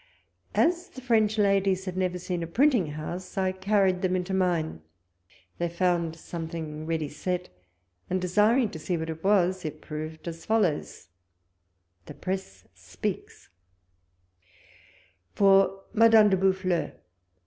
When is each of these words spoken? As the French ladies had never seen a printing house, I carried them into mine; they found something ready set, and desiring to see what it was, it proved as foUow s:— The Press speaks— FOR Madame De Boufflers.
As 0.55 0.89
the 0.89 0.99
French 0.99 1.37
ladies 1.37 1.85
had 1.85 1.95
never 1.95 2.17
seen 2.17 2.41
a 2.41 2.47
printing 2.47 2.87
house, 2.87 3.37
I 3.37 3.51
carried 3.51 4.01
them 4.01 4.15
into 4.15 4.33
mine; 4.33 4.81
they 5.59 5.69
found 5.69 6.15
something 6.15 6.87
ready 6.87 7.07
set, 7.07 7.49
and 8.09 8.19
desiring 8.19 8.69
to 8.71 8.79
see 8.79 8.97
what 8.97 9.11
it 9.11 9.23
was, 9.23 9.63
it 9.63 9.79
proved 9.79 10.27
as 10.27 10.43
foUow 10.43 10.79
s:— 10.79 11.09
The 12.07 12.15
Press 12.15 12.65
speaks— 12.73 13.49
FOR 15.35 15.83
Madame 15.93 16.31
De 16.31 16.37
Boufflers. 16.37 16.93